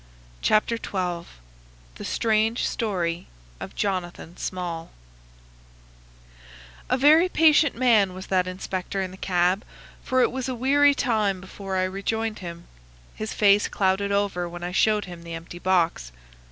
[0.41, 1.27] Chapter XII
[1.97, 3.27] The Strange Story
[3.59, 4.89] of Jonathan Small
[6.89, 9.63] A very patient man was that inspector in the cab,
[10.03, 12.65] for it was a weary time before I rejoined him.
[13.13, 16.11] His face clouded over when I showed him the empty box.